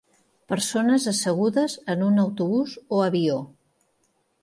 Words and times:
Persones 0.53 1.05
assegudes 1.11 1.77
en 1.97 2.03
un 2.09 2.19
autobús 2.25 2.77
o 2.89 3.07
avió. 3.13 3.41